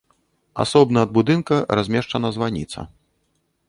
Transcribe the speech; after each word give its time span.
Асобна 0.63 1.03
ад 1.07 1.13
будынка 1.19 1.55
размешчана 1.79 2.35
званіца. 2.39 2.79